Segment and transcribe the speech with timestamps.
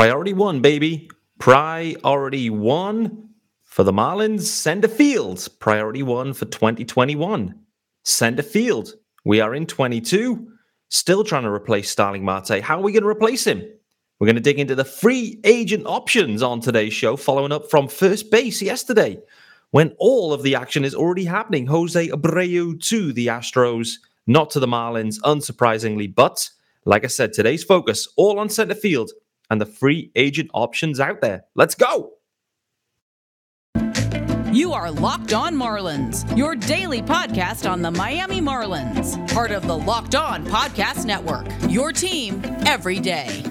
[0.00, 1.10] Priority one, baby.
[1.38, 3.28] Priority one
[3.64, 4.44] for the Marlins.
[4.44, 5.46] Center field.
[5.58, 7.54] Priority one for 2021.
[8.04, 8.94] Center field.
[9.26, 10.52] We are in 22.
[10.88, 12.62] Still trying to replace Starling Marte.
[12.62, 13.62] How are we going to replace him?
[14.18, 17.86] We're going to dig into the free agent options on today's show, following up from
[17.86, 19.18] first base yesterday
[19.70, 21.66] when all of the action is already happening.
[21.66, 23.96] Jose Abreu to the Astros,
[24.26, 26.14] not to the Marlins, unsurprisingly.
[26.14, 26.48] But
[26.86, 29.10] like I said, today's focus all on center field
[29.50, 31.44] and the free agent options out there.
[31.54, 32.12] Let's go.
[34.52, 39.76] You are Locked On Marlins, your daily podcast on the Miami Marlins, part of the
[39.76, 41.46] Locked On Podcast Network.
[41.68, 43.44] Your team every day.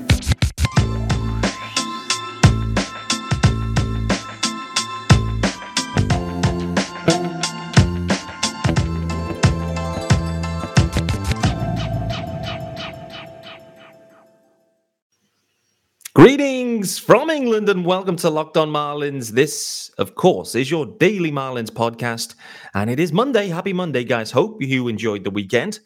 [17.10, 19.32] From England and welcome to Locked On Marlins.
[19.32, 22.36] This, of course, is your daily Marlins podcast,
[22.76, 23.48] and it is Monday.
[23.48, 24.30] Happy Monday, guys.
[24.30, 25.80] Hope you enjoyed the weekend.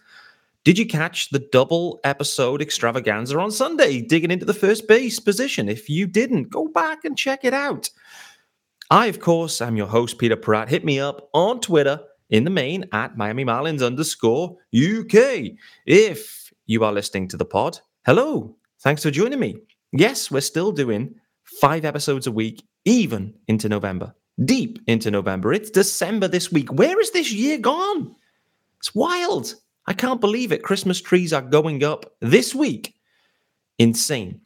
[0.65, 5.69] Did you catch the double episode extravaganza on Sunday, digging into the first base position?
[5.69, 7.89] If you didn't, go back and check it out.
[8.91, 10.67] I, of course, am your host, Peter Pratt.
[10.67, 12.01] Hit me up on Twitter
[12.31, 15.53] in the main at Miami Marlins underscore UK.
[15.85, 18.57] If you are listening to the pod, hello.
[18.81, 19.61] Thanks for joining me.
[19.95, 21.13] Yes, we're still doing
[21.61, 25.53] five episodes a week, even into November, deep into November.
[25.53, 26.73] It's December this week.
[26.73, 28.15] Where is this year gone?
[28.79, 29.53] It's wild.
[29.85, 30.63] I can't believe it.
[30.63, 32.95] Christmas trees are going up this week.
[33.77, 34.41] Insane.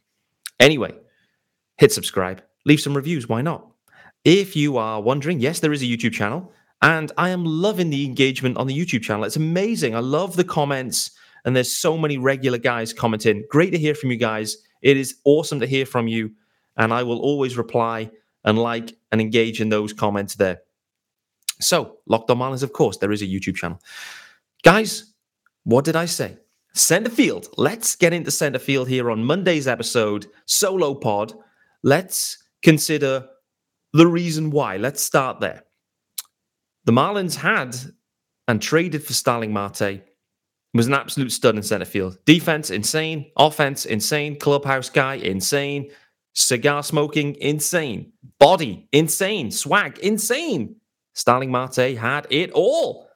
[0.59, 0.94] Anyway,
[1.78, 3.30] hit subscribe, leave some reviews.
[3.30, 3.72] Why not?
[4.26, 6.52] If you are wondering, yes, there is a YouTube channel,
[6.82, 9.23] and I am loving the engagement on the YouTube channel.
[9.23, 9.95] It's amazing.
[9.95, 11.11] I love the comments,
[11.45, 13.45] and there's so many regular guys commenting.
[13.50, 14.58] Great to hear from you guys.
[14.81, 16.31] It is awesome to hear from you,
[16.78, 18.09] and I will always reply
[18.44, 20.61] and like and engage in those comments there.
[21.59, 23.82] So, Locked On Marlins, of course, there is a YouTube channel.
[24.64, 25.14] Guys,
[25.64, 26.38] what did I say?
[26.73, 27.48] Center field.
[27.58, 31.33] Let's get into center field here on Monday's episode, solo pod.
[31.83, 33.27] Let's consider
[33.94, 34.77] the reason why.
[34.77, 35.64] Let's start there.
[36.86, 37.76] The Marlins had
[38.48, 40.04] and traded for Starling Marte
[40.77, 42.17] was an absolute stud in center field.
[42.26, 43.32] Defense, insane.
[43.38, 44.39] Offense, insane.
[44.39, 45.92] Clubhouse guy, insane.
[46.33, 48.14] Cigar smoking, insane.
[48.39, 49.52] Body, insane.
[49.52, 50.76] Swag, insane.
[51.14, 53.10] Starling Marte had it all.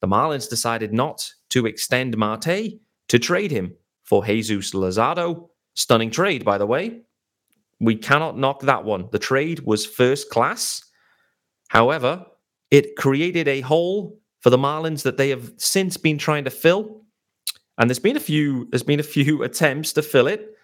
[0.00, 3.74] The Marlins decided not to extend Marte to trade him
[4.04, 5.48] for Jesus Luzardo.
[5.74, 7.02] Stunning trade, by the way.
[7.80, 9.08] We cannot knock that one.
[9.12, 10.82] The trade was first class.
[11.68, 12.26] However,
[12.70, 17.01] it created a hole for the Marlins that they have since been trying to fill.
[17.82, 20.54] And there's been a few there's been a few attempts to fill it.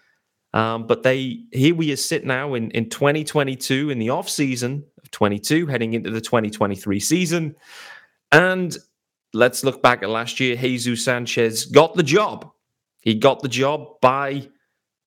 [0.53, 5.11] Um, but they here we sit now in, in 2022 in the off season of
[5.11, 7.57] 22, heading into the 2023 season.
[8.31, 8.77] And
[9.33, 10.55] let's look back at last year.
[10.55, 12.49] Jesus Sanchez got the job.
[13.01, 14.47] He got the job by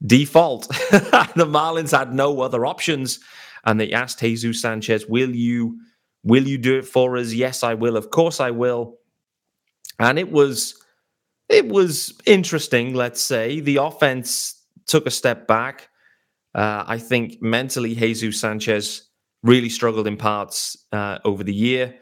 [0.04, 0.68] default.
[0.90, 3.20] the Marlins had no other options.
[3.64, 5.78] And they asked Jesus Sanchez, Will you
[6.24, 7.32] will you do it for us?
[7.32, 7.96] Yes, I will.
[7.96, 8.98] Of course I will.
[9.98, 10.81] And it was
[11.52, 13.60] it was interesting, let's say.
[13.60, 15.88] The offense took a step back.
[16.54, 19.08] Uh, I think mentally, Jesus Sanchez
[19.42, 21.94] really struggled in parts uh, over the year.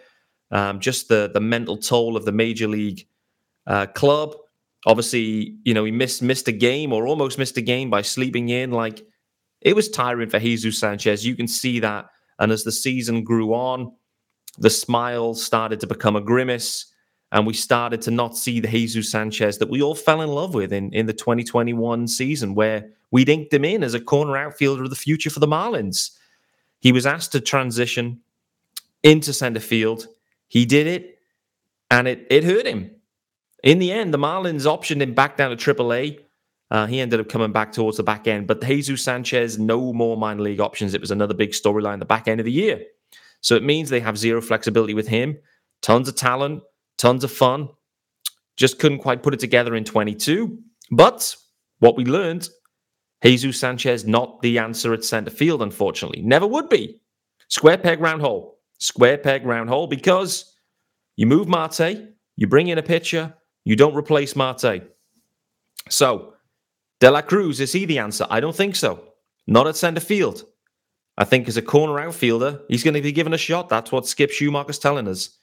[0.50, 3.06] Um, just the the mental toll of the major league
[3.66, 4.34] uh, club.
[4.87, 8.49] Obviously, you know he missed missed a game or almost missed a game by sleeping
[8.49, 8.72] in.
[8.72, 9.03] Like
[9.60, 11.25] it was tiring for Jesus Sanchez.
[11.25, 12.06] You can see that.
[12.39, 13.93] And as the season grew on,
[14.59, 16.90] the smile started to become a grimace
[17.33, 20.55] and we started to not see the Jesus Sanchez that we all fell in love
[20.55, 24.85] with in, in the 2021 season, where we'd inked him in as a corner outfielder
[24.85, 26.11] of the future for the Marlins.
[26.81, 28.21] He was asked to transition
[29.03, 30.09] into center field.
[30.49, 31.19] He did it,
[31.91, 32.91] and it, it hurt him.
[33.63, 36.21] In the end, the Marlins optioned him back down to AAA.
[36.71, 40.16] Uh, he ended up coming back towards the back end, but Jesus Sanchez, no more
[40.16, 40.95] minor league options.
[40.95, 42.81] It was another big storyline the back end of the year.
[43.41, 45.39] So it means they have zero flexibility with him,
[45.83, 46.63] tons of talent,
[47.01, 47.69] tons of fun.
[48.57, 50.59] Just couldn't quite put it together in 22.
[50.91, 51.35] But
[51.79, 52.49] what we learned
[53.23, 56.23] Jesus Sanchez, not the answer at center field, unfortunately.
[56.23, 57.01] Never would be.
[57.49, 58.59] Square peg, round hole.
[58.79, 60.55] Square peg, round hole, because
[61.17, 64.83] you move Marte, you bring in a pitcher, you don't replace Marte.
[65.91, 66.35] So,
[67.01, 68.27] De La Cruz, is he the answer?
[68.31, 69.05] I don't think so.
[69.47, 70.45] Not at center field.
[71.19, 73.69] I think as a corner outfielder, he's going to be given a shot.
[73.69, 75.37] That's what Skip Schumaker's telling us.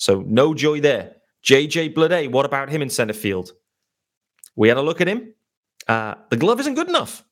[0.00, 1.16] So no joy there.
[1.44, 3.52] JJ Bleday, what about him in center field?
[4.56, 5.34] We had a look at him.
[5.86, 7.22] Uh, the glove isn't good enough.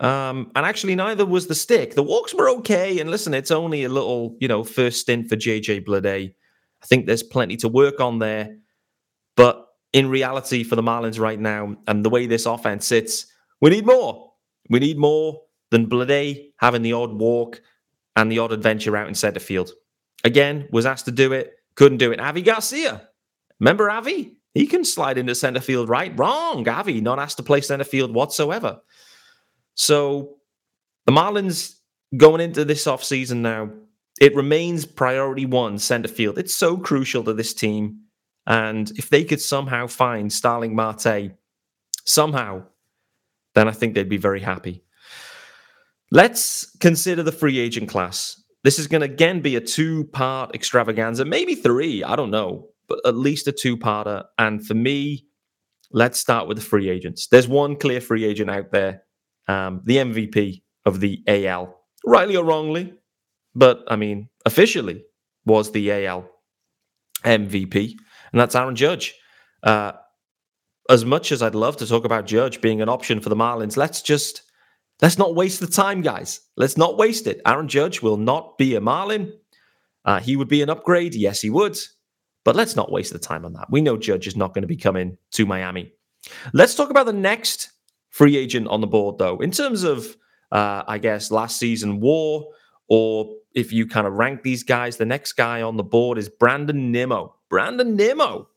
[0.00, 1.94] Um, and actually, neither was the stick.
[1.94, 2.98] The walks were okay.
[2.98, 6.32] And listen, it's only a little, you know, first stint for JJ Bleday.
[6.82, 8.56] I think there's plenty to work on there.
[9.36, 13.26] But in reality, for the Marlins right now, and the way this offense sits,
[13.60, 14.32] we need more.
[14.68, 17.60] We need more than Bleday having the odd walk
[18.16, 19.70] and the odd adventure out in center field.
[20.24, 22.18] Again, was asked to do it, couldn't do it.
[22.18, 23.08] Avi Garcia.
[23.60, 24.36] Remember Avi?
[24.52, 26.12] He can slide into center field, right?
[26.18, 26.68] Wrong.
[26.68, 28.80] Avi, not asked to play center field whatsoever.
[29.74, 30.38] So
[31.06, 31.76] the Marlins
[32.16, 33.70] going into this offseason now,
[34.20, 36.36] it remains priority one center field.
[36.36, 38.00] It's so crucial to this team.
[38.48, 41.30] And if they could somehow find Starling Marte,
[42.04, 42.64] somehow,
[43.54, 44.82] then I think they'd be very happy.
[46.10, 48.42] Let's consider the free agent class.
[48.64, 52.68] This is going to again be a two part extravaganza, maybe three, I don't know,
[52.88, 54.24] but at least a two parter.
[54.36, 55.26] And for me,
[55.92, 57.28] let's start with the free agents.
[57.28, 59.02] There's one clear free agent out there,
[59.46, 61.74] um, the MVP of the AL,
[62.04, 62.92] rightly or wrongly,
[63.54, 65.04] but I mean, officially
[65.44, 66.28] was the AL
[67.24, 67.94] MVP,
[68.32, 69.14] and that's Aaron Judge.
[69.62, 69.92] Uh,
[70.90, 73.76] as much as I'd love to talk about Judge being an option for the Marlins,
[73.76, 74.42] let's just
[75.02, 76.40] let's not waste the time, guys.
[76.56, 77.40] Let's not waste it.
[77.46, 79.32] Aaron Judge will not be a Marlin.
[80.04, 81.78] Uh, he would be an upgrade, yes, he would.
[82.44, 83.70] But let's not waste the time on that.
[83.70, 85.92] We know Judge is not going to be coming to Miami.
[86.52, 87.70] Let's talk about the next
[88.10, 89.38] free agent on the board, though.
[89.38, 90.16] In terms of,
[90.50, 92.48] uh, I guess, last season war,
[92.88, 96.28] or if you kind of rank these guys, the next guy on the board is
[96.28, 97.34] Brandon Nimmo.
[97.50, 98.48] Brandon Nimmo.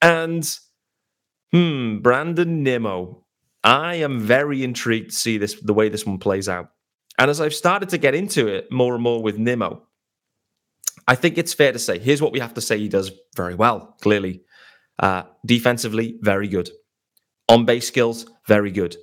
[0.00, 0.48] And
[1.54, 3.23] Hmm, Brandon Nimmo.
[3.64, 6.70] I am very intrigued to see this the way this one plays out.
[7.18, 9.82] And as I've started to get into it more and more with Nimmo,
[11.08, 13.54] I think it's fair to say here's what we have to say he does very
[13.54, 14.42] well, clearly.
[14.98, 16.70] Uh, defensively, very good.
[17.48, 18.96] On base skills, very good.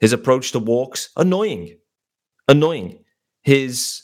[0.00, 1.78] His approach to walks, annoying.
[2.46, 3.04] Annoying.
[3.42, 4.02] His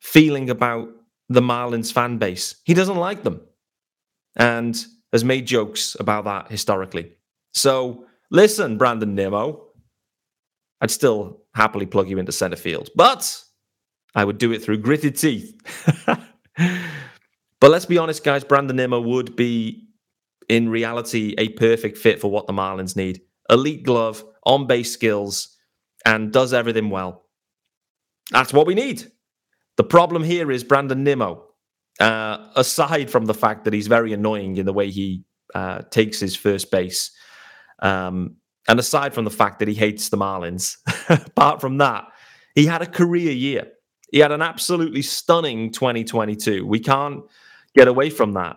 [0.00, 0.88] feeling about
[1.28, 3.40] the Marlins fan base, he doesn't like them.
[4.36, 7.12] And has made jokes about that historically.
[7.52, 9.66] So listen, Brandon Nimmo,
[10.80, 13.42] I'd still happily plug you into center field, but
[14.14, 15.54] I would do it through gritted teeth.
[16.06, 19.88] but let's be honest, guys, Brandon Nimmo would be,
[20.48, 23.20] in reality, a perfect fit for what the Marlins need.
[23.50, 25.56] Elite glove, on base skills,
[26.06, 27.26] and does everything well.
[28.30, 29.10] That's what we need.
[29.76, 31.46] The problem here is Brandon Nimmo.
[31.98, 35.22] Uh, aside from the fact that he's very annoying in the way he
[35.54, 37.10] uh, takes his first base,
[37.80, 38.36] um,
[38.68, 40.76] and aside from the fact that he hates the Marlins,
[41.26, 42.04] apart from that,
[42.54, 43.68] he had a career year.
[44.12, 46.66] He had an absolutely stunning 2022.
[46.66, 47.22] We can't
[47.74, 48.56] get away from that.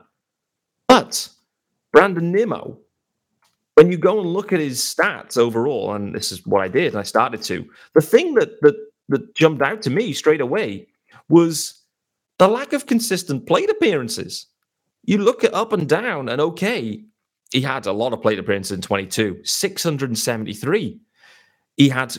[0.87, 1.29] But
[1.91, 2.79] Brandon Nimmo,
[3.75, 6.95] when you go and look at his stats overall, and this is what I did,
[6.95, 8.75] I started to, the thing that that
[9.09, 10.87] that jumped out to me straight away
[11.29, 11.81] was
[12.39, 14.47] the lack of consistent plate appearances.
[15.03, 17.03] You look at up and down, and okay,
[17.53, 20.99] he had a lot of plate appearances in 22, 673.
[21.77, 22.17] He had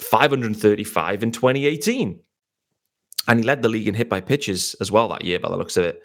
[0.00, 2.20] 535 in 2018.
[3.28, 5.56] And he led the league in hit by pitches as well that year, by the
[5.56, 6.02] looks of it.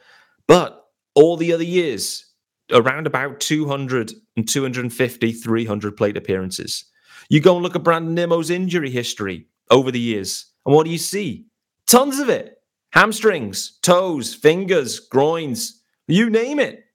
[0.47, 0.85] But
[1.15, 2.27] all the other years,
[2.71, 6.85] around about 200 and 250, 300 plate appearances.
[7.29, 10.91] You go and look at Brandon Nimmo's injury history over the years, and what do
[10.91, 11.47] you see?
[11.87, 12.53] Tons of it
[12.91, 16.85] hamstrings, toes, fingers, groins, you name it.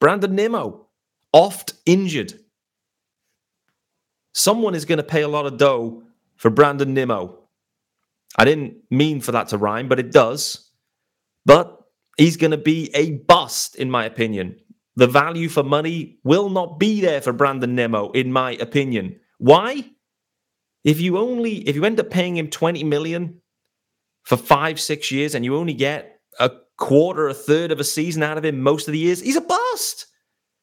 [0.00, 0.81] Brandon Nimmo,
[1.32, 2.34] oft injured.
[4.34, 6.02] Someone is going to pay a lot of dough
[6.36, 7.38] for Brandon Nimmo.
[8.36, 10.70] I didn't mean for that to rhyme, but it does.
[11.44, 11.78] But
[12.16, 14.56] he's going to be a bust, in my opinion.
[14.96, 19.20] The value for money will not be there for Brandon Nimmo, in my opinion.
[19.38, 19.90] Why?
[20.84, 23.40] If you only if you end up paying him 20 million
[24.24, 28.22] for five, six years and you only get a quarter, a third of a season
[28.22, 30.06] out of him most of the years, he's a bust.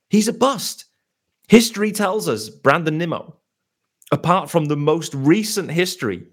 [0.09, 0.85] He's a bust.
[1.47, 3.37] History tells us Brandon Nimmo,
[4.11, 6.27] apart from the most recent history,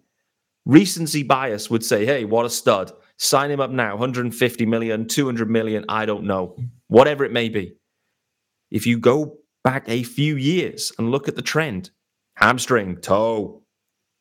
[0.64, 2.92] recency bias would say, hey, what a stud.
[3.18, 6.56] Sign him up now, 150 million, 200 million, I don't know,
[6.88, 7.76] whatever it may be.
[8.70, 11.90] If you go back a few years and look at the trend
[12.36, 13.62] hamstring, toe,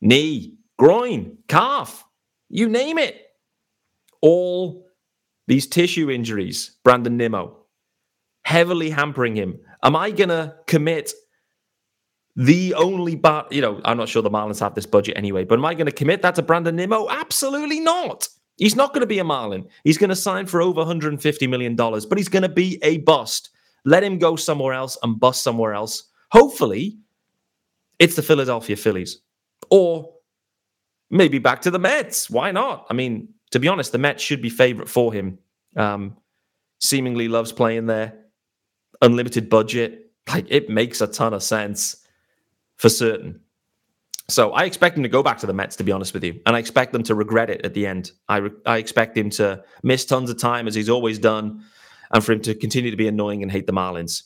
[0.02, 2.06] knee, groin, calf,
[2.50, 3.22] you name it.
[4.22, 4.88] All
[5.48, 7.65] these tissue injuries, Brandon Nimmo,
[8.46, 9.60] heavily hampering him.
[9.84, 11.12] Am I going to commit
[12.36, 15.58] the only but you know, I'm not sure the Marlins have this budget anyway, but
[15.58, 17.10] am I going to commit that to Brandon Nimmo?
[17.10, 18.28] Absolutely not.
[18.58, 19.68] He's not going to be a Marlin.
[19.84, 23.50] He's going to sign for over $150 million, but he's going to be a bust.
[23.84, 26.04] Let him go somewhere else and bust somewhere else.
[26.32, 26.98] Hopefully,
[28.00, 29.22] it's the Philadelphia Phillies
[29.72, 30.14] or
[31.10, 32.30] maybe back to the Mets.
[32.30, 32.86] Why not?
[32.90, 35.40] I mean, to be honest, the Mets should be favorite for him.
[35.76, 36.18] Um,
[36.80, 38.25] seemingly loves playing there.
[39.02, 40.12] Unlimited budget.
[40.28, 41.98] Like it makes a ton of sense
[42.78, 43.42] for certain.
[44.28, 46.42] So I expect him to go back to the Mets, to be honest with you,
[46.48, 48.12] and I expect them to regret it at the end.
[48.28, 51.64] I re- I expect him to miss tons of time as he's always done,
[52.12, 54.24] and for him to continue to be annoying and hate the Marlins.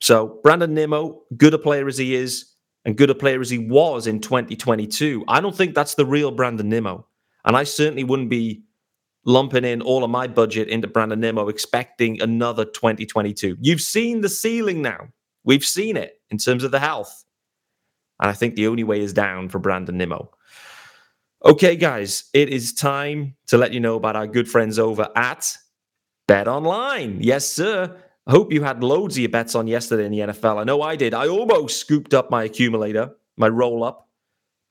[0.00, 2.52] So Brandon Nimmo, good a player as he is,
[2.84, 5.24] and good a player as he was in 2022.
[5.28, 7.06] I don't think that's the real Brandon Nimmo,
[7.46, 8.62] and I certainly wouldn't be
[9.30, 13.56] lumping in all of my budget into Brandon Nimmo, expecting another 2022.
[13.60, 15.08] You've seen the ceiling now.
[15.44, 17.24] We've seen it in terms of the health.
[18.20, 20.30] And I think the only way is down for Brandon Nimmo.
[21.42, 25.56] Okay, guys, it is time to let you know about our good friends over at
[26.28, 27.18] Bet Online.
[27.22, 27.96] Yes, sir.
[28.26, 30.60] I hope you had loads of your bets on yesterday in the NFL.
[30.60, 31.14] I know I did.
[31.14, 34.06] I almost scooped up my accumulator, my roll up.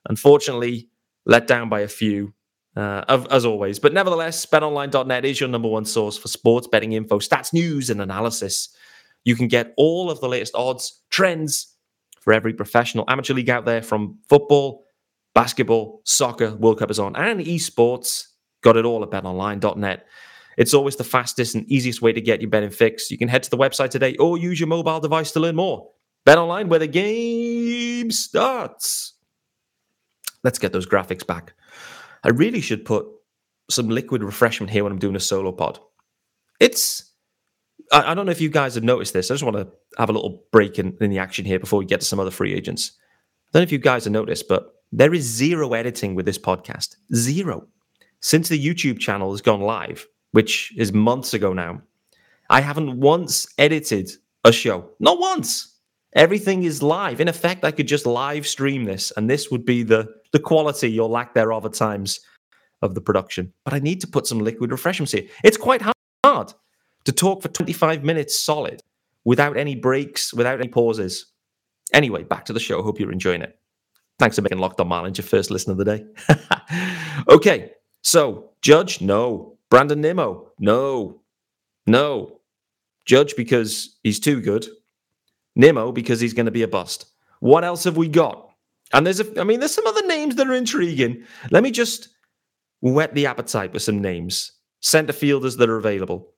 [0.08, 0.90] Unfortunately,
[1.26, 2.34] let down by a few,
[2.76, 3.80] uh, as always.
[3.80, 8.02] But nevertheless, betonline.net is your number one source for sports betting info, stats, news, and
[8.02, 8.70] analysis.
[9.26, 11.76] You can get all of the latest odds, trends,
[12.22, 14.86] for every professional amateur league out there from football,
[15.34, 18.28] basketball, soccer, World Cup is on, and esports.
[18.62, 20.06] Got it all at betonline.net.
[20.58, 23.10] It's always the fastest and easiest way to get your betting fix.
[23.10, 25.90] You can head to the website today or use your mobile device to learn more.
[26.26, 29.14] Bet online where the game starts.
[30.44, 31.54] Let's get those graphics back.
[32.24, 33.08] I really should put
[33.70, 35.80] some liquid refreshment here when I'm doing a solo pod.
[36.60, 37.10] It's
[37.92, 39.32] I, don't know if you guys have noticed this.
[39.32, 41.86] I just want to have a little break in, in the action here before we
[41.86, 42.92] get to some other free agents.
[43.48, 46.38] I don't know if you guys have noticed, but there is zero editing with this
[46.38, 46.96] podcast.
[47.16, 47.68] Zero.
[48.22, 51.82] Since the YouTube channel has gone live, which is months ago now,
[52.50, 54.12] I haven't once edited
[54.44, 54.90] a show.
[55.00, 55.79] Not once.
[56.16, 57.22] Everything is live.
[57.22, 61.00] In effect, I could just live stream this, and this would be the the quality
[61.00, 62.20] or lack thereof at times
[62.82, 63.54] of the production.
[63.66, 65.28] But I need to put some liquid refreshments here.
[65.44, 66.54] It's quite hard
[67.06, 68.82] to talk for 25 minutes solid
[69.26, 71.28] without any breaks, without any pauses.
[71.94, 72.82] Anyway, back to the show.
[72.82, 73.60] Hope you're enjoying it.
[74.20, 76.06] Thanks for making Locked On Marlins your first listen of the day.
[77.30, 77.72] okay,
[78.04, 79.58] so Judge, no.
[79.70, 81.22] Brandon Nimmo, no.
[81.88, 82.40] No.
[83.06, 84.68] Judge because he's too good.
[85.60, 87.06] Nimmo because he's going to be a bust.
[87.42, 88.50] What else have we got?
[88.94, 91.24] And there's a, I mean, there's some other names that are intriguing.
[91.52, 92.10] Let me just
[92.82, 94.54] whet the appetite with some names.
[94.80, 96.34] Center fielders that are available.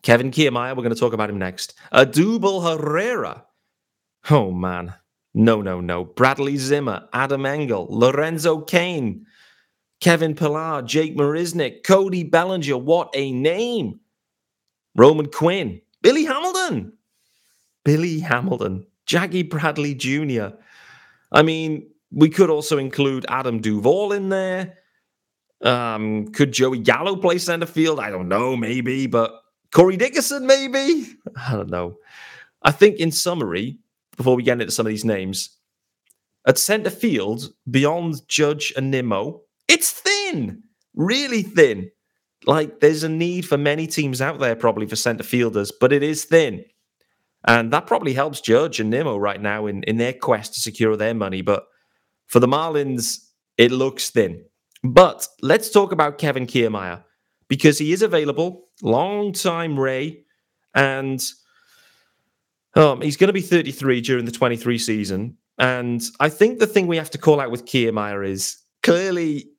[0.00, 1.74] Kevin Kiermaier, we're going to talk about him next.
[1.92, 3.44] Odubel Herrera.
[4.30, 4.94] Oh, man.
[5.34, 6.04] No, no, no.
[6.04, 9.26] Bradley Zimmer, Adam Engel, Lorenzo Cain,
[10.00, 12.78] Kevin Pillar, Jake Marisnick, Cody Bellinger.
[12.78, 14.00] What a name.
[14.96, 16.94] Roman Quinn, Billy Hamilton.
[17.84, 20.48] Billy Hamilton, Jackie Bradley Jr.
[21.32, 24.78] I mean, we could also include Adam Duvall in there.
[25.62, 28.00] Um, could Joey Gallo play center field?
[28.00, 29.32] I don't know, maybe, but
[29.72, 31.14] Corey Dickerson, maybe?
[31.36, 31.96] I don't know.
[32.62, 33.78] I think, in summary,
[34.16, 35.56] before we get into some of these names,
[36.46, 40.62] at centre field, beyond Judge and Nimmo, it's thin,
[40.94, 41.90] really thin.
[42.44, 46.02] Like, there's a need for many teams out there, probably for centre fielders, but it
[46.02, 46.64] is thin.
[47.46, 50.96] And that probably helps Judge and Nimmo right now in, in their quest to secure
[50.96, 51.42] their money.
[51.42, 51.66] But
[52.26, 53.18] for the Marlins,
[53.58, 54.44] it looks thin.
[54.84, 57.02] But let's talk about Kevin Kiermaier
[57.48, 60.24] because he is available long time Ray,
[60.74, 61.22] and
[62.74, 65.36] um, he's going to be 33 during the 23 season.
[65.58, 69.50] And I think the thing we have to call out with Kiermaier is clearly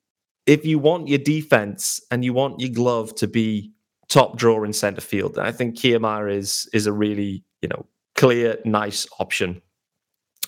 [0.46, 3.72] if you want your defense and you want your glove to be
[4.08, 8.58] top drawer in center field, I think Kiermaier is is a really you know clear,
[8.66, 9.62] nice option.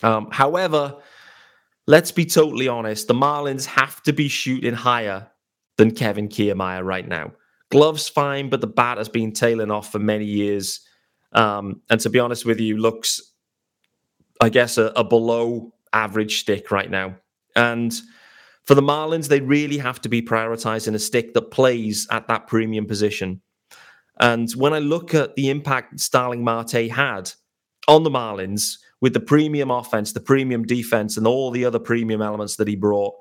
[0.02, 0.96] Um, however,
[1.86, 5.26] let's be totally honest: the Marlins have to be shooting higher
[5.78, 7.32] than Kevin Kiermaier right now.
[7.70, 10.80] Gloves fine, but the bat has been tailing off for many years.
[11.32, 13.20] Um, and to be honest with you, looks,
[14.42, 17.16] I guess, a, a below average stick right now.
[17.56, 17.98] And
[18.64, 22.46] for the Marlins, they really have to be prioritizing a stick that plays at that
[22.46, 23.40] premium position.
[24.20, 27.30] And when I look at the impact Starling Marte had
[27.88, 32.22] on the Marlins with the premium offense, the premium defense, and all the other premium
[32.22, 33.14] elements that he brought,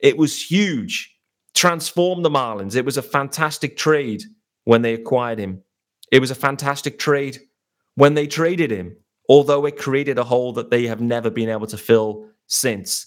[0.00, 1.16] it was huge
[1.56, 2.76] transformed the Marlins.
[2.76, 4.22] It was a fantastic trade
[4.64, 5.62] when they acquired him.
[6.12, 7.40] It was a fantastic trade
[7.94, 8.94] when they traded him,
[9.28, 13.06] although it created a hole that they have never been able to fill since.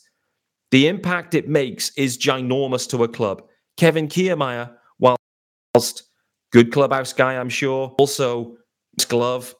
[0.71, 3.43] The impact it makes is ginormous to a club.
[3.77, 6.03] Kevin Kiermaier, whilst
[6.51, 8.57] good clubhouse guy, I'm sure, also
[9.07, 9.55] glove,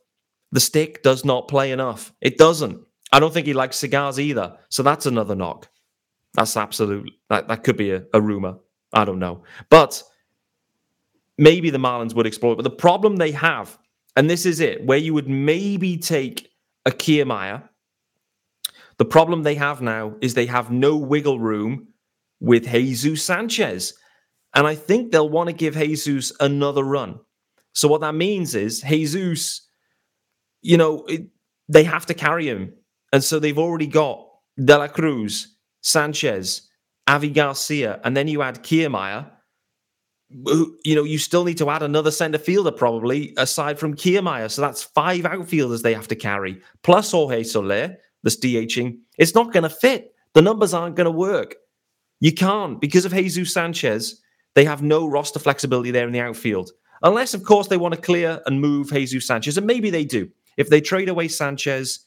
[0.51, 2.13] the stick does not play enough.
[2.21, 2.81] It doesn't.
[3.11, 4.57] I don't think he likes cigars either.
[4.69, 5.69] So that's another knock.
[6.33, 7.11] That's absolute.
[7.29, 8.57] That, that could be a, a rumor.
[8.93, 9.43] I don't know.
[9.69, 10.03] But
[11.37, 12.57] maybe the Marlins would explore it.
[12.57, 13.77] But the problem they have,
[14.15, 16.51] and this is it, where you would maybe take
[16.85, 17.63] a Kiermaier.
[18.97, 21.87] The problem they have now is they have no wiggle room
[22.39, 23.93] with Jesus Sanchez.
[24.55, 27.19] And I think they'll want to give Jesus another run.
[27.73, 29.67] So what that means is Jesus,
[30.61, 31.27] you know, it,
[31.67, 32.73] they have to carry him.
[33.13, 34.27] And so they've already got
[34.63, 36.69] De La Cruz, Sanchez,
[37.07, 39.29] Avi Garcia, and then you add Kiermaier.
[40.31, 44.51] You know, you still need to add another center fielder probably aside from Kiermaier.
[44.51, 48.99] So that's five outfielders they have to carry, plus Jorge Soler, that's DHing.
[49.17, 50.13] It's not going to fit.
[50.33, 51.55] The numbers aren't going to work.
[52.19, 54.21] You can't because of Jesus Sanchez.
[54.55, 56.71] They have no roster flexibility there in the outfield.
[57.01, 59.57] Unless, of course, they want to clear and move Jesus Sanchez.
[59.57, 60.29] And maybe they do.
[60.57, 61.99] If they trade away Sanchez,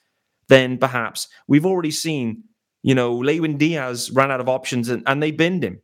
[0.48, 2.44] then perhaps we've already seen,
[2.82, 5.80] you know, Lewin Diaz ran out of options and, and they binned him.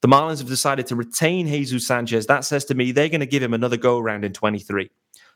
[0.00, 2.26] The Marlins have decided to retain Jesus Sanchez.
[2.26, 4.90] That says to me they're going to give him another go around in 23.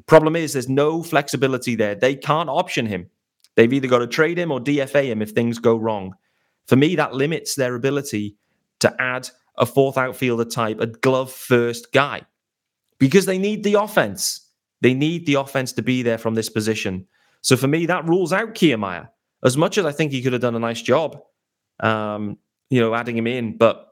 [0.07, 1.95] Problem is, there's no flexibility there.
[1.95, 3.09] They can't option him.
[3.55, 6.15] They've either got to trade him or DFA him if things go wrong.
[6.67, 8.37] For me, that limits their ability
[8.81, 12.23] to add a fourth outfielder type, a glove first guy,
[12.99, 14.41] because they need the offense.
[14.81, 17.07] They need the offense to be there from this position.
[17.41, 19.09] So for me, that rules out Kiermaier.
[19.45, 21.21] As much as I think he could have done a nice job,
[21.81, 22.39] um,
[22.71, 23.87] you know, adding him in, but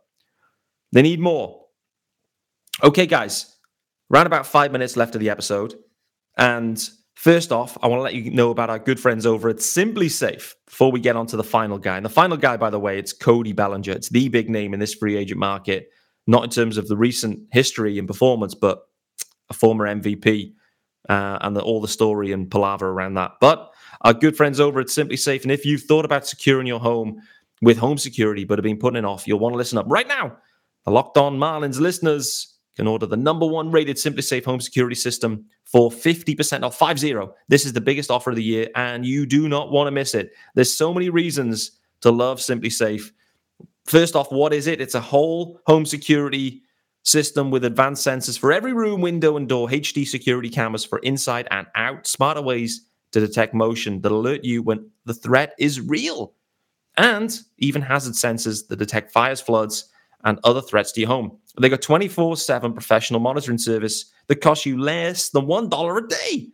[0.92, 1.64] they need more.
[2.82, 3.54] Okay, guys,
[4.12, 5.74] around about five minutes left of the episode.
[6.36, 6.82] And
[7.14, 10.54] First off, I want to let you know about our good friends over at SimpliSafe
[10.66, 11.96] before we get on to the final guy.
[11.96, 13.92] And the final guy, by the way, it's Cody Bellinger.
[13.92, 15.90] It's the big name in this free agent market,
[16.26, 18.88] not in terms of the recent history and performance, but
[19.48, 20.54] a former MVP
[21.08, 23.32] uh, and the, all the story and palaver around that.
[23.40, 25.42] But our good friends over at SimpliSafe.
[25.42, 27.20] and if you've thought about securing your home
[27.62, 30.08] with home security but have been putting it off, you'll want to listen up right
[30.08, 30.36] now.
[30.84, 35.44] The Locked On Marlins listeners can order the number one rated SimpliSafe home security system
[35.64, 37.14] for 50% off 50.
[37.48, 40.14] This is the biggest offer of the year, and you do not want to miss
[40.14, 40.32] it.
[40.54, 43.10] There's so many reasons to love SimpliSafe.
[43.86, 44.80] First off, what is it?
[44.80, 46.62] It's a whole home security
[47.04, 51.46] system with advanced sensors for every room, window, and door, HD security cameras for inside
[51.50, 56.34] and out, smarter ways to detect motion that alert you when the threat is real,
[56.96, 59.90] and even hazard sensors that detect fires, floods,
[60.24, 61.38] and other threats to your home.
[61.60, 66.48] They got 24 7 professional monitoring service that costs you less than $1 a day.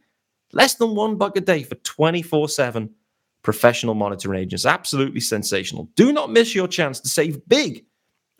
[0.52, 2.90] Less than one buck a day for 24 7
[3.42, 4.66] professional monitoring agents.
[4.66, 5.88] Absolutely sensational.
[5.94, 7.85] Do not miss your chance to save big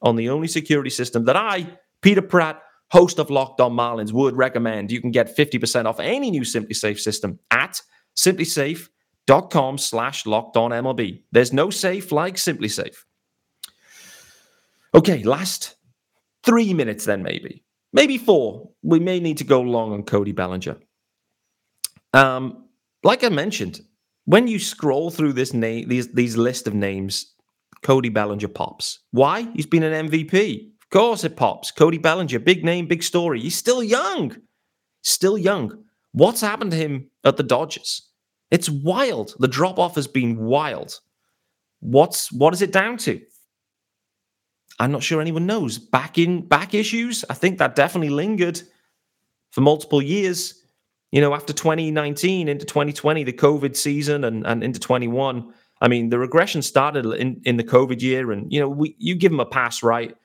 [0.03, 1.67] on the only security system that I,
[2.03, 4.91] Peter Pratt, host of Locked On Marlins, would recommend.
[4.91, 7.81] You can get 50% off any new SimpliSafe system at
[8.17, 11.23] simplisafe.com slash locked on MLB.
[11.33, 12.97] There's no safe like SimpliSafe.
[14.95, 15.77] Okay, last
[16.45, 17.65] three minutes then, maybe.
[17.93, 18.71] Maybe four.
[18.83, 20.77] We may need to go long on Cody Bellinger.
[22.13, 22.65] Um,
[23.03, 23.81] like I mentioned,
[24.25, 27.35] when you scroll through this name, these these list of names,
[27.83, 29.01] Cody Bellinger pops.
[29.11, 29.49] Why?
[29.55, 30.69] He's been an MVP.
[30.83, 31.71] Of course it pops.
[31.71, 33.41] Cody Bellinger, big name, big story.
[33.41, 34.37] He's still young.
[35.03, 35.85] Still young.
[36.13, 38.09] What's happened to him at the Dodgers?
[38.51, 39.35] It's wild.
[39.39, 40.99] The drop off has been wild.
[41.81, 43.21] What's what is it down to?
[44.81, 45.79] I'm not sure anyone knows.
[45.79, 48.63] Back in back issues, I think that definitely lingered
[49.51, 50.55] for multiple years.
[51.13, 55.53] You know, after 2019 into 2020, the COVID season, and, and into 21.
[55.83, 59.15] I mean, the regression started in, in the COVID year, and you know, we you
[59.15, 60.17] give them a pass, right?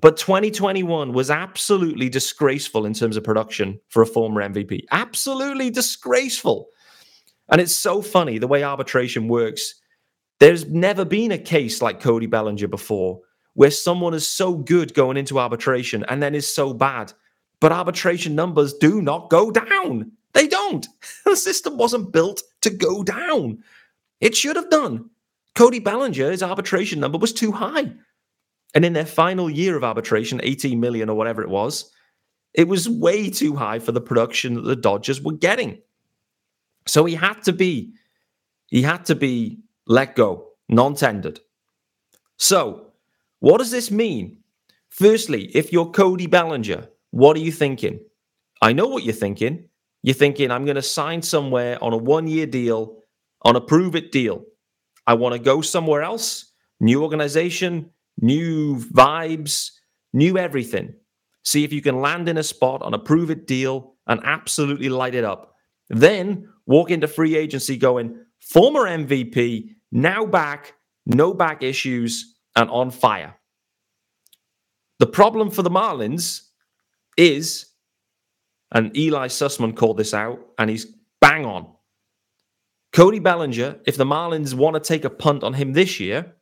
[0.00, 4.84] But 2021 was absolutely disgraceful in terms of production for a former MVP.
[4.90, 6.68] Absolutely disgraceful.
[7.48, 9.74] And it's so funny the way arbitration works.
[10.40, 13.22] There's never been a case like Cody Bellinger before
[13.58, 17.12] where someone is so good going into arbitration and then is so bad.
[17.60, 20.12] But arbitration numbers do not go down.
[20.32, 20.86] They don't.
[21.24, 23.64] The system wasn't built to go down.
[24.20, 25.10] It should have done.
[25.56, 27.90] Cody Bellinger, his arbitration number was too high.
[28.76, 31.90] And in their final year of arbitration, 18 million or whatever it was,
[32.54, 35.82] it was way too high for the production that the Dodgers were getting.
[36.86, 37.92] So he had to be,
[38.68, 41.40] he had to be let go, non-tendered.
[42.36, 42.87] So
[43.40, 44.38] what does this mean?
[44.88, 48.00] Firstly, if you're Cody Bellinger, what are you thinking?
[48.60, 49.68] I know what you're thinking.
[50.02, 52.98] You're thinking, I'm going to sign somewhere on a one year deal,
[53.42, 54.44] on a prove it deal.
[55.06, 59.70] I want to go somewhere else, new organization, new vibes,
[60.12, 60.94] new everything.
[61.44, 64.88] See if you can land in a spot on a prove it deal and absolutely
[64.88, 65.54] light it up.
[65.88, 70.74] Then walk into free agency going, former MVP, now back,
[71.06, 73.36] no back issues, and on fire.
[74.98, 76.42] The problem for the Marlins
[77.16, 77.66] is,
[78.72, 80.86] and Eli Sussman called this out, and he's
[81.20, 81.72] bang on.
[82.92, 86.34] Cody Bellinger, if the Marlins want to take a punt on him this year,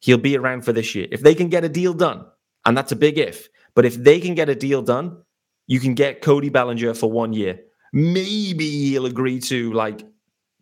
[0.00, 1.06] he'll be around for this year.
[1.12, 2.26] If they can get a deal done,
[2.64, 5.22] and that's a big if, but if they can get a deal done,
[5.68, 7.60] you can get Cody Bellinger for one year.
[7.92, 10.04] Maybe he'll agree to like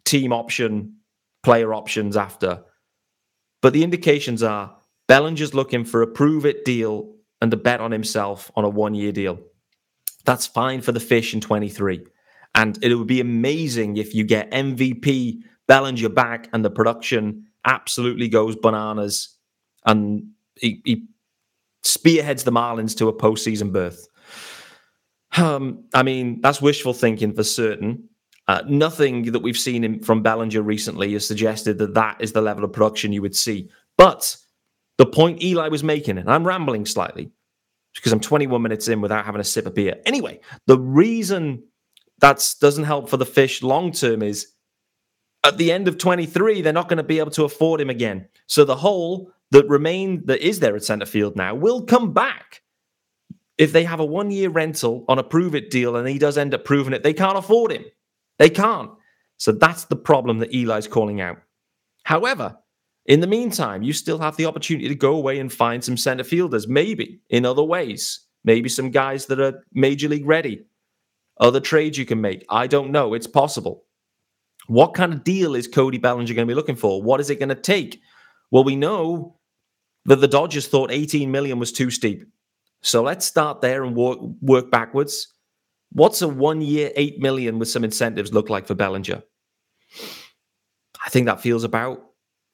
[0.04, 0.96] team option,
[1.42, 2.64] player options after.
[3.66, 4.76] But the indications are
[5.08, 8.94] Bellinger's looking for a prove it deal and a bet on himself on a one
[8.94, 9.40] year deal.
[10.24, 12.06] That's fine for the fish in 23.
[12.54, 18.28] And it would be amazing if you get MVP Bellinger back and the production absolutely
[18.28, 19.36] goes bananas
[19.84, 21.08] and he, he
[21.82, 24.06] spearheads the Marlins to a postseason berth.
[25.36, 28.10] Um, I mean, that's wishful thinking for certain.
[28.48, 32.40] Uh, nothing that we've seen in, from Bellinger recently has suggested that that is the
[32.40, 33.68] level of production you would see.
[33.96, 34.36] But
[34.98, 37.30] the point Eli was making, and I'm rambling slightly
[37.94, 40.00] because I'm 21 minutes in without having a sip of beer.
[40.04, 41.64] Anyway, the reason
[42.20, 44.48] that doesn't help for the fish long term is
[45.44, 48.28] at the end of 23, they're not going to be able to afford him again.
[48.46, 52.62] So the hole that remain that is there at center field now will come back.
[53.58, 56.36] If they have a one year rental on a prove it deal and he does
[56.36, 57.84] end up proving it, they can't afford him.
[58.38, 58.90] They can't.
[59.38, 61.38] So that's the problem that Eli's calling out.
[62.04, 62.56] However,
[63.06, 66.24] in the meantime, you still have the opportunity to go away and find some center
[66.24, 70.66] fielders, maybe in other ways, maybe some guys that are major league ready,
[71.38, 72.44] other trades you can make.
[72.48, 73.14] I don't know.
[73.14, 73.84] It's possible.
[74.66, 77.02] What kind of deal is Cody Bellinger going to be looking for?
[77.02, 78.00] What is it going to take?
[78.50, 79.38] Well, we know
[80.06, 82.24] that the Dodgers thought 18 million was too steep.
[82.82, 85.28] So let's start there and work, work backwards.
[85.92, 89.22] What's a one year, 8 million with some incentives look like for Bellinger?
[91.04, 92.02] I think that feels about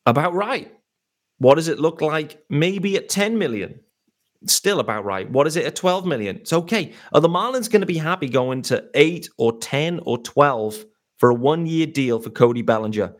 [0.07, 0.73] about right.
[1.39, 3.81] What does it look like maybe at 10 million?
[4.47, 5.29] Still about right.
[5.31, 6.37] What is it at 12 million?
[6.37, 6.93] It's okay.
[7.13, 10.85] Are the Marlins going to be happy going to 8 or 10 or 12
[11.19, 13.15] for a one year deal for Cody Bellinger?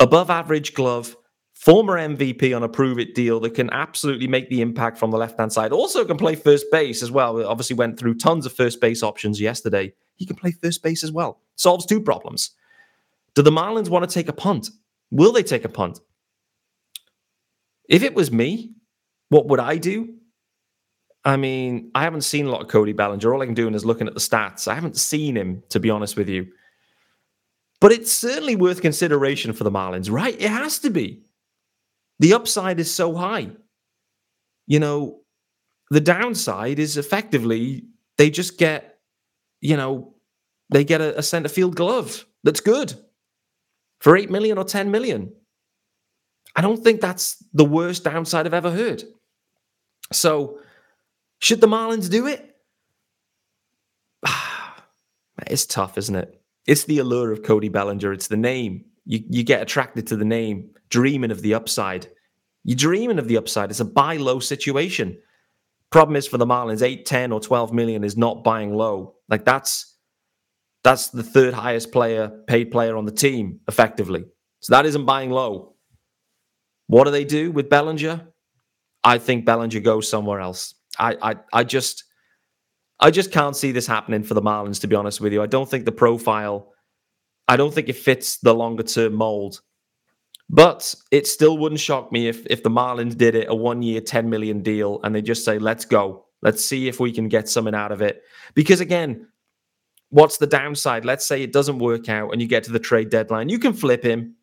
[0.00, 1.16] Above average glove,
[1.58, 5.18] former MVP on a prove it deal that can absolutely make the impact from the
[5.18, 5.72] left hand side.
[5.72, 7.34] Also can play first base as well.
[7.34, 9.92] We obviously went through tons of first base options yesterday.
[10.14, 11.40] He can play first base as well.
[11.56, 12.52] Solves two problems.
[13.34, 14.70] Do the Marlins want to take a punt?
[15.10, 15.98] Will they take a punt?
[17.88, 18.74] If it was me,
[19.28, 20.14] what would I do?
[21.24, 23.34] I mean, I haven't seen a lot of Cody Bellinger.
[23.34, 24.68] All I can do is looking at the stats.
[24.68, 26.46] I haven't seen him, to be honest with you.
[27.80, 30.40] But it's certainly worth consideration for the Marlins, right?
[30.40, 31.24] It has to be.
[32.18, 33.50] The upside is so high.
[34.66, 35.20] You know,
[35.90, 37.84] the downside is effectively
[38.18, 38.98] they just get,
[39.60, 40.14] you know,
[40.70, 42.94] they get a, a center field glove that's good
[44.00, 45.32] for 8 million or 10 million.
[46.56, 49.04] I don't think that's the worst downside I've ever heard.
[50.12, 50.58] So,
[51.38, 52.56] should the Marlins do it?
[55.46, 56.40] it's tough, isn't it?
[56.66, 58.12] It's the allure of Cody Bellinger.
[58.12, 58.84] It's the name.
[59.08, 62.08] You, you get attracted to the name, dreaming of the upside.
[62.62, 63.70] You're dreaming of the upside.
[63.70, 65.18] It's a buy low situation.
[65.90, 69.14] Problem is for the Marlins, 8, 10, or 12 million is not buying low.
[69.30, 69.96] Like that's
[70.84, 74.26] that's the third highest player, paid player on the team, effectively.
[74.60, 75.74] So that isn't buying low.
[76.86, 78.28] What do they do with Bellinger?
[79.02, 80.74] I think Bellinger goes somewhere else.
[80.98, 82.04] I, I, I just,
[83.00, 84.80] I just can't see this happening for the Marlins.
[84.82, 86.72] To be honest with you, I don't think the profile,
[87.48, 89.62] I don't think it fits the longer term mold.
[90.50, 94.00] But it still wouldn't shock me if if the Marlins did it a one year,
[94.00, 97.48] ten million deal, and they just say, "Let's go, let's see if we can get
[97.48, 98.22] something out of it."
[98.54, 99.28] Because again,
[100.10, 101.04] what's the downside?
[101.04, 103.50] Let's say it doesn't work out and you get to the trade deadline.
[103.50, 104.36] You can flip him.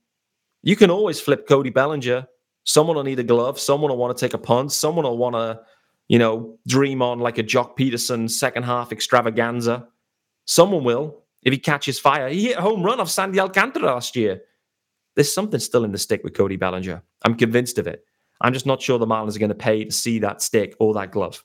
[0.61, 2.27] You can always flip Cody Bellinger.
[2.65, 3.59] Someone will need a glove.
[3.59, 4.71] Someone will want to take a punt.
[4.71, 5.61] Someone will want to,
[6.07, 9.87] you know, dream on like a Joc Pederson second half extravaganza.
[10.45, 12.27] Someone will if he catches fire.
[12.27, 14.41] He hit a home run off Sandy Alcantara last year.
[15.15, 17.01] There's something still in the stick with Cody Bellinger.
[17.23, 18.03] I'm convinced of it.
[18.41, 20.93] I'm just not sure the Marlins are going to pay to see that stick or
[20.95, 21.43] that glove.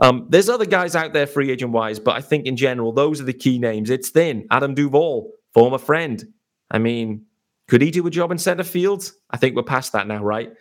[0.00, 3.20] Um, there's other guys out there free agent wise, but I think in general, those
[3.20, 3.90] are the key names.
[3.90, 4.46] It's thin.
[4.50, 6.24] Adam Duvall, former friend.
[6.70, 7.24] I mean,
[7.66, 9.10] could he do a job in center field?
[9.30, 10.52] I think we're past that now, right?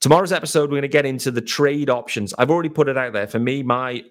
[0.00, 2.34] Tomorrow's episode, we're going to get into the trade options.
[2.38, 3.26] I've already put it out there.
[3.26, 4.04] For me, my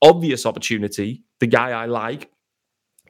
[0.00, 2.30] obvious opportunity, the guy I like,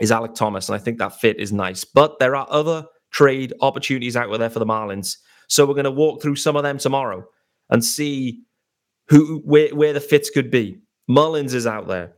[0.02, 0.68] is Alek Thomas.
[0.68, 1.84] And I think that fit is nice.
[1.84, 5.16] But there are other trade opportunities out there for the Marlins.
[5.48, 7.24] So we're going to walk through some of them tomorrow
[7.70, 8.42] and see
[9.08, 10.78] who where, where the fits could be.
[11.08, 12.14] Mullins is out there.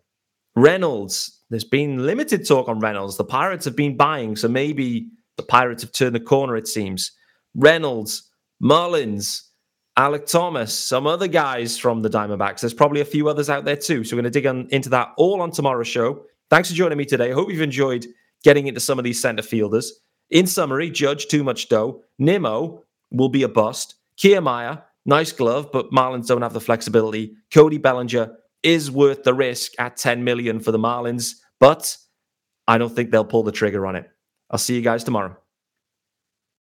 [0.57, 3.17] Reynolds, there's been limited talk on Reynolds.
[3.17, 7.11] The Pirates have been buying, so maybe the Pirates have turned the corner, it seems.
[7.57, 8.31] Reynolds,
[8.63, 9.43] Marlins,
[9.99, 12.61] Alek Thomas, some other guys from the Diamondbacks.
[12.61, 14.05] There's probably a few others out there too.
[14.05, 16.25] So we're going to dig on, into that all on tomorrow's show.
[16.55, 17.33] Thanks for joining me today.
[17.33, 18.07] I hope you've enjoyed
[18.45, 19.93] getting into some of these center fielders.
[20.31, 22.05] In summary, Judge too much dough.
[22.17, 23.97] Nimmo will be a bust.
[24.17, 27.35] Kiermaier, nice glove, but Marlins don't have the flexibility.
[27.53, 31.97] Cody Bellinger is worth the risk at 10 million for the Marlins, but
[32.69, 34.09] I don't think they'll pull the trigger on it.
[34.49, 35.37] I'll see you guys tomorrow.